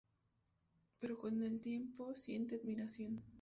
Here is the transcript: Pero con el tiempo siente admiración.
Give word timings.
Pero 0.99 1.15
con 1.15 1.43
el 1.43 1.61
tiempo 1.61 2.15
siente 2.15 2.55
admiración. 2.55 3.21